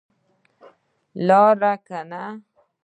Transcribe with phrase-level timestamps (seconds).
[1.27, 2.23] لاړې که نه؟